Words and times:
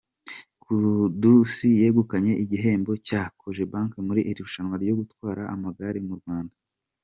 Kudusi 0.63 1.67
yegukanye 1.81 2.31
igihembo 2.43 2.91
cya 3.07 3.21
kojebanke 3.39 3.97
mu 4.05 4.11
irushanywa 4.31 4.75
ryo 4.83 4.93
gutwara 4.99 5.41
amagare 5.55 5.99
mu 6.09 6.15
Rwanda 6.21 6.55